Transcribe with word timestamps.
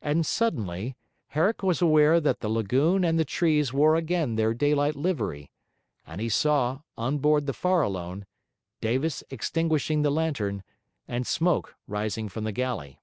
And, 0.00 0.24
suddenly, 0.24 0.94
Herrick 1.30 1.60
was 1.60 1.82
aware 1.82 2.20
that 2.20 2.38
the 2.38 2.48
lagoon 2.48 3.04
and 3.04 3.18
the 3.18 3.24
trees 3.24 3.72
wore 3.72 3.96
again 3.96 4.36
their 4.36 4.54
daylight 4.54 4.94
livery; 4.94 5.50
and 6.06 6.20
he 6.20 6.28
saw, 6.28 6.82
on 6.96 7.18
board 7.18 7.46
the 7.46 7.52
Farallone, 7.52 8.26
Davis 8.80 9.24
extinguishing 9.28 10.02
the 10.02 10.10
lantern, 10.12 10.62
and 11.08 11.26
smoke 11.26 11.74
rising 11.88 12.28
from 12.28 12.44
the 12.44 12.52
galley. 12.52 13.00